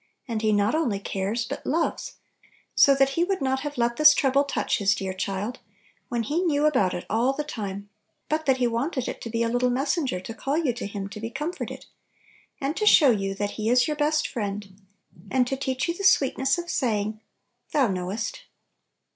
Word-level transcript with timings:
And 0.27 0.41
He 0.41 0.51
not 0.51 0.73
only 0.73 0.97
cares, 0.99 1.45
but 1.45 1.63
loves, 1.63 2.13
so 2.73 2.95
that 2.95 3.09
He 3.09 3.23
would 3.23 3.39
not 3.39 3.59
have 3.59 3.77
let 3.77 3.97
this 3.97 4.15
trouble 4.15 4.43
touch 4.43 4.79
His 4.79 4.95
dear 4.95 5.13
child,— 5.13 5.59
wher 6.09 6.23
He 6.23 6.41
knew 6.41 6.65
about 6.65 6.95
it 6.95 7.05
all 7.07 7.33
the 7.33 7.43
time,— 7.43 7.87
but 8.27 8.47
that 8.47 8.57
He 8.57 8.65
wanted 8.65 9.07
it 9.07 9.21
to 9.21 9.29
be 9.29 9.43
a 9.43 9.47
little 9.47 9.69
messenger 9.69 10.19
to 10.19 10.33
call 10.33 10.57
you 10.57 10.73
to 10.73 10.87
Him 10.87 11.07
to 11.09 11.19
be 11.19 11.29
comforted, 11.29 11.85
and 12.59 12.75
to 12.77 12.87
show 12.87 13.11
you 13.11 13.35
that 13.35 13.51
He 13.61 13.69
is 13.69 13.85
your 13.87 13.95
best 13.95 14.27
Friend, 14.27 14.75
and 15.29 15.45
to 15.45 15.55
teach 15.55 15.87
you 15.87 15.93
the 15.93 16.03
sweetness 16.03 16.57
of 16.57 16.71
saying, 16.71 17.21
"Thou 17.71 17.87
knowest 17.87 18.41